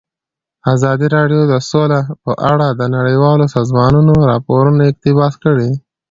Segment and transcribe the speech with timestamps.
[0.73, 5.69] ازادي راډیو د سوله په اړه د نړیوالو سازمانونو راپورونه اقتباس کړي.